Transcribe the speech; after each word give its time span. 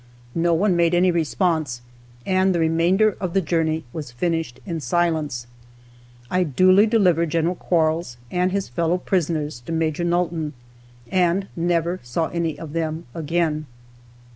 No 0.33 0.55
one 0.55 0.75
made 0.75 0.95
any 0.95 1.11
response, 1.11 1.83
and 2.25 2.55
the 2.55 2.59
remainder 2.59 3.15
of 3.19 3.35
the 3.35 3.39
journey 3.39 3.83
was 3.93 4.09
finished 4.11 4.59
in 4.65 4.79
silence. 4.79 5.45
I 6.31 6.41
duly 6.41 6.87
delivered 6.87 7.29
Gen. 7.29 7.53
Quarles 7.53 8.17
and 8.31 8.51
his 8.51 8.67
fellow 8.67 8.97
prisoners 8.97 9.61
to 9.67 9.71
Maj. 9.71 9.99
Nulton, 9.99 10.53
and 11.11 11.49
never 11.55 11.99
saw 12.01 12.29
any 12.29 12.57
of 12.57 12.73
them 12.73 13.05
again. 13.13 13.67